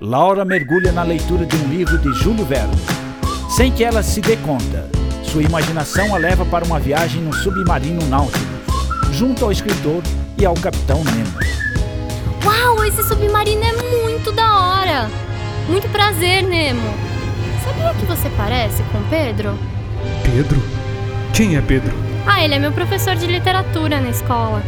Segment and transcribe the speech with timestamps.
[0.00, 2.76] Laura mergulha na leitura de um livro de Júlio Verne.
[3.50, 4.88] Sem que ela se dê conta,
[5.24, 8.46] sua imaginação a leva para uma viagem no submarino Nautilus,
[9.10, 10.00] junto ao escritor
[10.38, 11.36] e ao capitão Nemo.
[12.44, 15.10] Uau, esse submarino é muito da hora!
[15.68, 16.94] Muito prazer, Nemo.
[17.64, 19.58] Sabia que você parece com Pedro?
[20.22, 20.62] Pedro?
[21.34, 21.92] Quem é Pedro?
[22.24, 24.62] Ah, ele é meu professor de literatura na escola.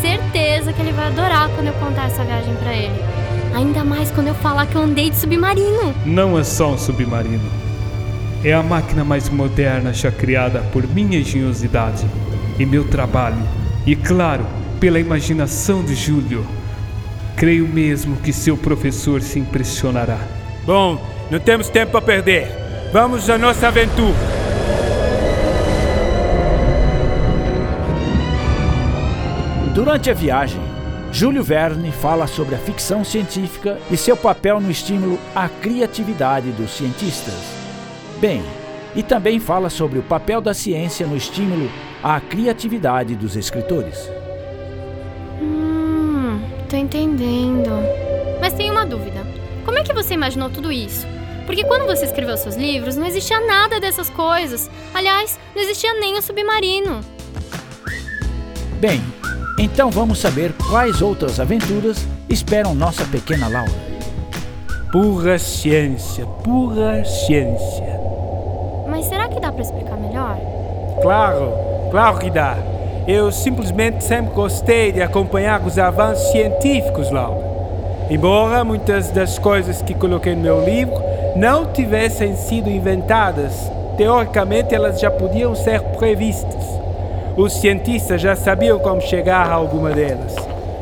[0.00, 3.19] Certeza que ele vai adorar quando eu contar essa viagem para ele.
[3.54, 5.94] Ainda mais quando eu falar que eu andei de submarino.
[6.06, 7.50] Não é só um submarino.
[8.44, 12.06] É a máquina mais moderna já criada por minha engenhosidade
[12.58, 13.42] e meu trabalho.
[13.86, 14.46] E claro,
[14.78, 16.46] pela imaginação de Júlio.
[17.36, 20.18] Creio mesmo que seu professor se impressionará.
[20.64, 22.48] Bom, não temos tempo a perder.
[22.92, 24.14] Vamos à nossa aventura.
[29.74, 30.60] Durante a viagem,
[31.12, 36.70] Júlio Verne fala sobre a ficção científica e seu papel no estímulo à criatividade dos
[36.70, 37.34] cientistas.
[38.20, 38.42] Bem,
[38.94, 41.68] e também fala sobre o papel da ciência no estímulo
[42.02, 44.08] à criatividade dos escritores.
[45.42, 47.70] Hum, tô entendendo.
[48.40, 49.26] Mas tenho uma dúvida.
[49.64, 51.06] Como é que você imaginou tudo isso?
[51.44, 54.70] Porque quando você escreveu seus livros, não existia nada dessas coisas.
[54.94, 57.00] Aliás, não existia nem o submarino.
[58.80, 59.02] Bem,
[59.62, 63.70] então vamos saber quais outras aventuras esperam nossa pequena Laura.
[64.90, 68.00] Pura ciência, pura ciência.
[68.88, 70.38] Mas será que dá para explicar melhor?
[71.02, 71.52] Claro,
[71.90, 72.56] claro que dá.
[73.06, 77.44] Eu simplesmente sempre gostei de acompanhar os avanços científicos, Laura.
[78.08, 80.94] Embora muitas das coisas que coloquei no meu livro
[81.36, 86.79] não tivessem sido inventadas, teoricamente elas já podiam ser previstas.
[87.40, 90.36] Os cientistas já sabiam como chegar a alguma delas,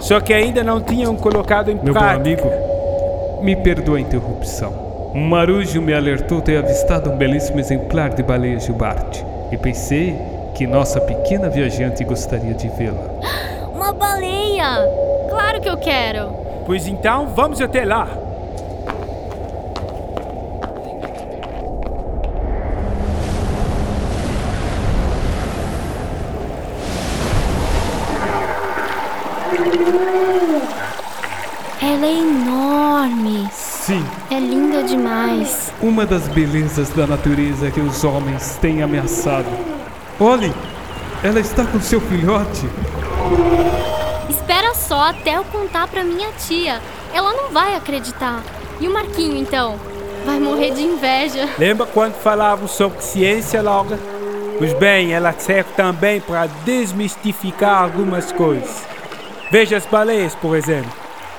[0.00, 2.42] só que ainda não tinham colocado em Meu prática.
[2.42, 4.70] bom amigo, me perdoa a interrupção.
[5.14, 10.14] Um marujo me alertou ter avistado um belíssimo exemplar de baleia jubarte e pensei
[10.54, 13.00] que nossa pequena viajante gostaria de vê-la.
[13.74, 14.86] Uma baleia!
[15.30, 16.36] Claro que eu quero!
[16.66, 18.08] Pois então, vamos até lá.
[31.80, 33.48] Ela é enorme!
[33.52, 35.72] Sim, É linda demais!
[35.82, 39.46] uma das belezas da natureza que os homens têm ameaçado.
[40.20, 40.52] Olhe,
[41.24, 42.66] ela está com seu filhote.
[44.30, 46.80] Espera só até eu contar pra minha tia.
[47.12, 48.40] Ela não vai acreditar.
[48.80, 49.76] E o Marquinho, então?
[50.24, 51.48] Vai morrer de inveja.
[51.58, 53.98] Lembra quando falávamos sobre ciência, Laura?
[54.58, 58.84] Pois bem, ela serve também para desmistificar algumas coisas.
[59.52, 60.90] Veja as baleias, por exemplo.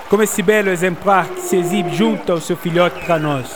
[0.08, 3.48] Como esse belo exemplar que se exibe junto ao seu filhote para nós.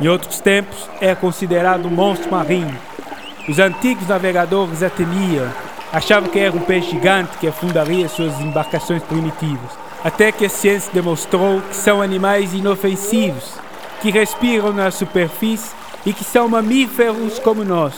[0.00, 2.74] Em outros tempos, é considerado um monstro marinho.
[3.46, 5.46] Os antigos navegadores a temiam,
[5.92, 9.72] achavam que era um peixe gigante que afundaria suas embarcações primitivas.
[10.02, 13.56] Até que a ciência demonstrou que são animais inofensivos,
[14.00, 15.74] que respiram na superfície
[16.06, 17.92] e que são mamíferos como nós,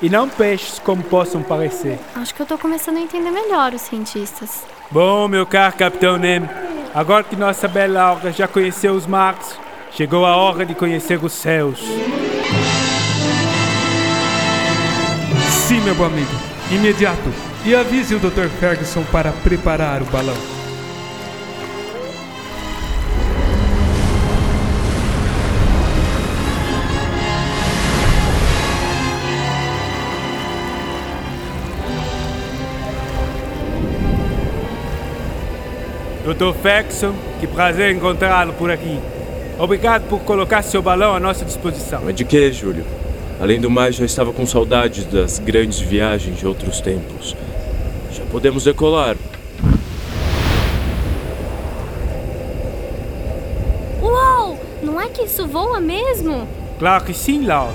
[0.00, 1.98] e não peixes como possam parecer.
[2.14, 4.64] Acho que eu tô começando a entender melhor os cientistas.
[4.90, 6.48] Bom, meu caro Capitão Nemo,
[6.94, 9.58] agora que nossa bela Laura já conheceu os mares,
[9.90, 11.80] chegou a hora de conhecer os céus.
[15.50, 16.30] Sim, meu bom amigo,
[16.70, 17.32] imediato.
[17.64, 18.48] E avise o Dr.
[18.60, 20.55] Ferguson para preparar o balão.
[36.26, 36.52] Dr.
[36.60, 38.98] Ferguson, que prazer encontrá-lo por aqui.
[39.60, 42.02] Obrigado por colocar seu balão à nossa disposição.
[42.04, 42.84] Mas de que, Júlio?
[43.40, 47.36] Além do mais, já estava com saudades das grandes viagens de outros tempos.
[48.12, 49.14] Já podemos decolar.
[54.02, 54.58] Uou!
[54.82, 56.48] Não é que isso voa mesmo?
[56.80, 57.72] Claro que sim, Laura.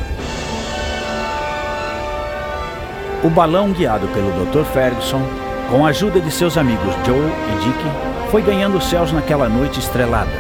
[3.23, 4.65] O balão, guiado pelo Dr.
[4.73, 5.21] Ferguson,
[5.69, 9.79] com a ajuda de seus amigos Joe e Dick, foi ganhando os céus naquela noite
[9.79, 10.31] estrelada.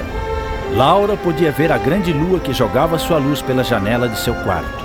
[0.73, 4.83] Laura podia ver a grande lua que jogava sua luz pela janela de seu quarto,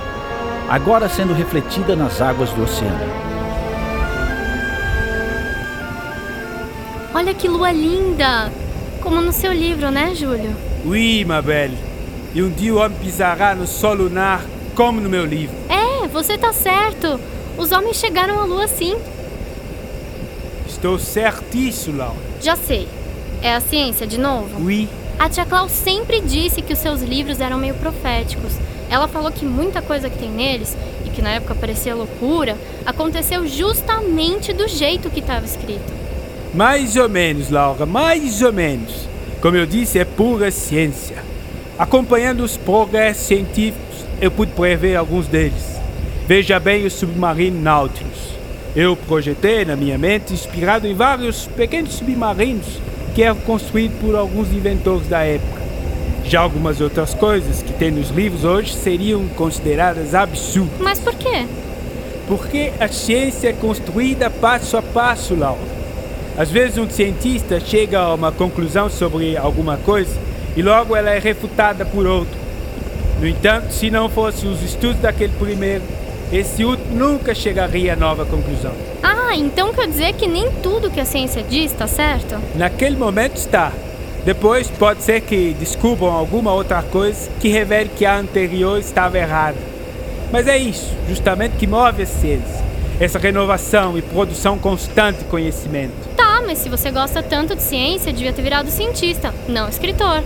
[0.69, 2.99] agora sendo refletida nas águas do oceano.
[7.15, 8.51] Olha que lua linda!
[9.01, 10.53] Como no seu livro, né, Júlio?
[10.85, 11.77] Oui, ma belle.
[12.35, 14.41] E um dia o homem pisará no sol lunar
[14.75, 15.55] como no meu livro.
[15.69, 17.17] É, você tá certo.
[17.57, 18.97] Os homens chegaram à lua sim.
[20.77, 22.15] Estou certíssimo, Laura.
[22.39, 22.87] Já sei.
[23.41, 24.63] É a ciência de novo?
[24.63, 24.87] Oui.
[25.17, 28.53] A tia Clau sempre disse que os seus livros eram meio proféticos.
[28.87, 33.47] Ela falou que muita coisa que tem neles, e que na época parecia loucura, aconteceu
[33.47, 35.91] justamente do jeito que estava escrito.
[36.53, 39.07] Mais ou menos, Laura, mais ou menos.
[39.41, 41.23] Como eu disse, é pura ciência.
[41.79, 45.81] Acompanhando os progressos científicos, eu pude prever alguns deles.
[46.27, 48.36] Veja bem o submarino Nautilus.
[48.75, 52.79] Eu projetei na minha mente, inspirado em vários pequenos submarinos
[53.15, 55.61] que eram construídos por alguns inventores da época.
[56.23, 60.79] Já algumas outras coisas que tem nos livros hoje seriam consideradas absurdas.
[60.79, 61.45] Mas por quê?
[62.27, 65.77] Porque a ciência é construída passo a passo, Laura.
[66.37, 70.15] Às vezes um cientista chega a uma conclusão sobre alguma coisa
[70.55, 72.37] e logo ela é refutada por outro.
[73.19, 75.81] No entanto, se não fossem os estudos daquele primeiro,
[76.31, 78.73] esse último nunca chegaria a nova conclusão.
[79.01, 82.37] Ah, então quer dizer que nem tudo que a ciência diz está certo?
[82.55, 83.71] Naquele momento está.
[84.25, 89.57] Depois pode ser que descubram alguma outra coisa que revele que a anterior estava errada.
[90.31, 92.65] Mas é isso, justamente, que move a ciência.
[92.99, 95.93] Essa renovação e produção constante de conhecimento.
[96.17, 100.21] Tá, mas se você gosta tanto de ciência, devia ter virado cientista, não escritor.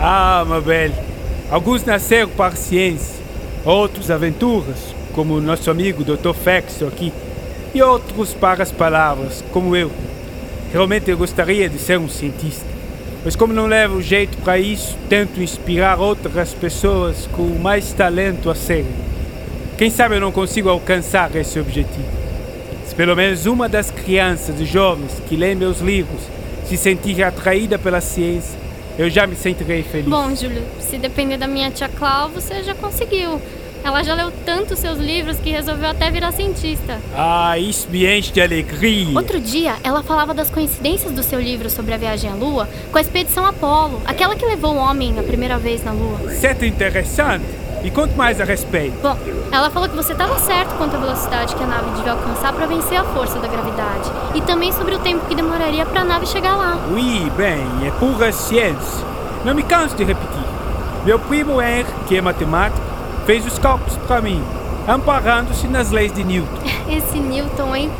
[0.00, 0.90] Ah, Mabel,
[1.50, 3.17] alguns nasceram para a ciência,
[3.64, 6.32] outros aventuras, como o nosso amigo Dr.
[6.32, 7.12] Fexo aqui,
[7.74, 9.90] e outros para as palavras, como eu.
[10.72, 12.66] Realmente eu gostaria de ser um cientista,
[13.24, 18.54] mas como não levo jeito para isso, tento inspirar outras pessoas com mais talento a
[18.54, 19.08] serem.
[19.76, 22.08] Quem sabe eu não consigo alcançar esse objetivo.
[22.86, 26.20] Se pelo menos uma das crianças e jovens que lêem meus livros
[26.64, 28.58] se sentir atraída pela ciência,
[28.98, 30.08] eu já me sentirei feliz.
[30.08, 33.40] Bom, Júlio, se depender da minha tia Clau, você já conseguiu.
[33.84, 37.00] Ela já leu tanto seus livros que resolveu até virar cientista.
[37.14, 39.16] Ah, isso me enche de alegria.
[39.16, 42.98] Outro dia, ela falava das coincidências do seu livro sobre a viagem à Lua com
[42.98, 46.18] a expedição Apollo, aquela que levou o homem a primeira vez na Lua.
[46.30, 47.44] Certo interessante.
[47.82, 48.96] Me conte mais a respeito.
[49.00, 49.16] Bom,
[49.52, 52.66] ela falou que você estava certo quanto à velocidade que a nave devia alcançar para
[52.66, 54.10] vencer a força da gravidade.
[54.34, 56.78] E também sobre o tempo que demoraria para a nave chegar lá.
[56.90, 59.06] Oui, bem, é pura ciência.
[59.44, 60.42] Não me canso de repetir.
[61.04, 62.80] Meu primo Henry, que é matemático,
[63.24, 64.42] fez os cálculos para mim,
[64.86, 66.58] amparando-se nas leis de Newton.
[66.90, 67.90] Esse Newton, hein?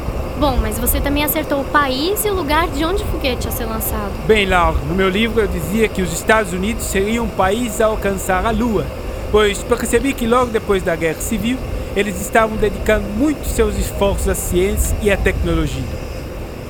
[0.41, 3.53] Bom, mas você também acertou o país e o lugar de onde o foguete ia
[3.53, 4.11] ser lançado.
[4.27, 7.87] Bem, Laura, no meu livro eu dizia que os Estados Unidos seriam um país a
[7.87, 8.87] alcançar a Lua,
[9.31, 11.59] pois percebi que logo depois da Guerra Civil
[11.97, 15.83] eles estavam dedicando muito seus esforços à ciência e à tecnologia.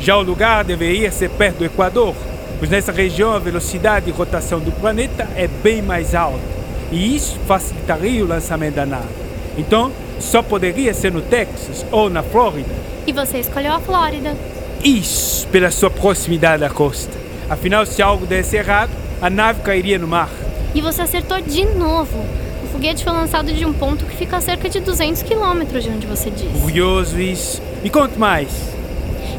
[0.00, 2.14] Já o lugar deveria ser perto do Equador,
[2.58, 6.40] pois nessa região a velocidade de rotação do planeta é bem mais alta,
[6.90, 9.08] e isso facilitaria o lançamento da nave.
[9.56, 12.70] Então, só poderia ser no Texas ou na Flórida.
[13.06, 14.36] E você escolheu a Flórida.
[14.82, 17.12] Isso, pela sua proximidade à costa.
[17.50, 20.30] Afinal, se algo desse errado, a nave cairia no mar.
[20.74, 22.24] E você acertou de novo.
[22.78, 25.90] O foguete foi lançado de um ponto que fica a cerca de 200 quilômetros de
[25.90, 26.60] onde você disse.
[26.60, 27.60] Curioso isso.
[27.82, 28.48] Me conte mais.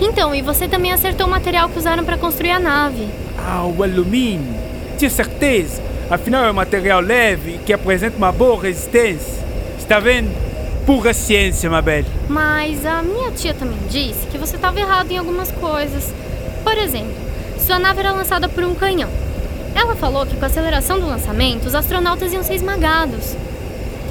[0.01, 3.07] Então, e você também acertou o material que usaram para construir a nave.
[3.37, 4.53] Ah, o alumínio.
[4.97, 5.81] Tinha certeza.
[6.09, 9.41] Afinal, é um material leve que apresenta uma boa resistência.
[9.77, 10.29] Está vendo?
[10.85, 12.03] Pura ciência, Mabel.
[12.27, 16.13] Mas a minha tia também disse que você estava errado em algumas coisas.
[16.61, 17.15] Por exemplo,
[17.57, 19.09] sua nave era lançada por um canhão.
[19.75, 23.35] Ela falou que com a aceleração do lançamento, os astronautas iam ser esmagados.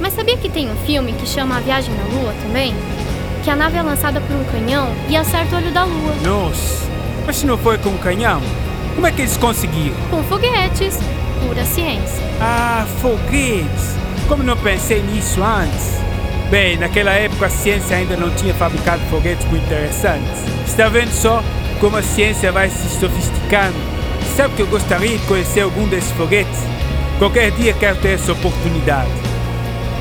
[0.01, 2.75] Mas sabia que tem um filme que chama A Viagem na Lua também?
[3.43, 6.15] Que a nave é lançada por um canhão e acerta o olho da Lua.
[6.23, 6.87] Nossa,
[7.27, 8.41] mas se não foi com um canhão,
[8.95, 9.97] como é que eles conseguiram?
[10.11, 10.99] Com foguetes.
[11.47, 12.23] Pura ciência.
[12.41, 13.95] Ah, foguetes!
[14.27, 15.99] Como não pensei nisso antes?
[16.51, 20.43] Bem, naquela época a ciência ainda não tinha fabricado foguetes muito interessantes.
[20.67, 21.43] Está vendo só
[21.81, 23.77] como a ciência vai se sofisticando?
[24.39, 26.61] Sabe que eu gostaria de conhecer algum desses foguetes?
[27.19, 29.11] Qualquer dia quero ter essa oportunidade.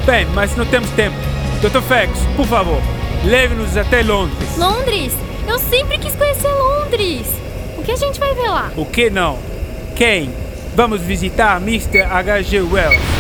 [0.06, 1.16] Bem, mas não temos tempo.
[1.60, 1.82] Dr.
[1.82, 2.80] Fex, por favor,
[3.26, 4.56] leve-nos até Londres.
[4.56, 5.12] Londres?
[5.48, 7.26] Eu sempre quis conhecer Londres.
[7.80, 8.72] O que a gente vai ver lá?
[8.78, 9.40] O que não?
[9.96, 10.30] Quem?
[10.76, 12.02] Vamos visitar Mr.
[12.02, 12.62] H.G.
[12.62, 13.17] Wells.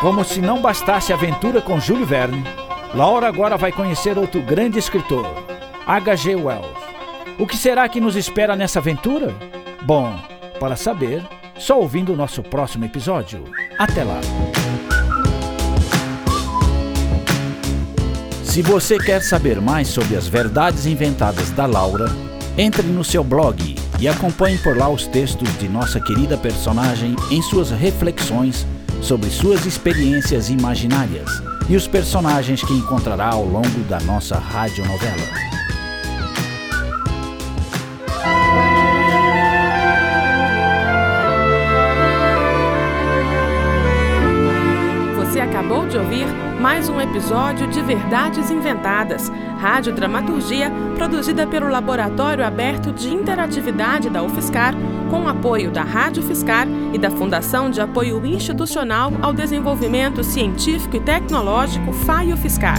[0.00, 2.42] Como se não bastasse a aventura com Júlio Verne,
[2.94, 5.26] Laura agora vai conhecer outro grande escritor,
[5.86, 6.36] H.G.
[6.36, 6.80] Wells.
[7.38, 9.34] O que será que nos espera nessa aventura?
[9.82, 10.18] Bom,
[10.58, 11.22] para saber,
[11.58, 13.44] só ouvindo o nosso próximo episódio.
[13.78, 14.18] Até lá!
[18.42, 22.06] Se você quer saber mais sobre as verdades inventadas da Laura,
[22.56, 27.42] entre no seu blog e acompanhe por lá os textos de nossa querida personagem em
[27.42, 28.66] suas reflexões
[29.00, 35.40] sobre suas experiências imaginárias e os personagens que encontrará ao longo da nossa radionovela.
[45.16, 46.26] Você acabou de ouvir
[46.60, 54.22] mais um episódio de Verdades Inventadas, rádio dramaturgia produzida pelo Laboratório Aberto de Interatividade da
[54.22, 54.74] UFSCar,
[55.10, 61.00] com apoio da Rádio Fiscar e da Fundação de Apoio Institucional ao Desenvolvimento Científico e
[61.00, 62.78] Tecnológico FAIO Fiscar.